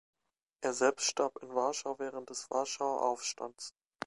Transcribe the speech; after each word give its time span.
Er 0.61 0.73
selbst 0.73 1.05
starb 1.05 1.37
in 1.43 1.53
Warschau 1.53 1.99
während 1.99 2.31
des 2.31 2.49
Warschauer 2.49 3.03
Aufstands. 3.03 3.75